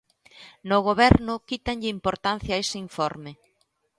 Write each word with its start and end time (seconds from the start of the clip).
No 0.69 0.77
Goberno 0.87 1.33
quítanlle 1.49 1.93
importancia 1.97 2.51
a 2.53 2.61
ese 2.63 2.77
informe. 2.87 3.31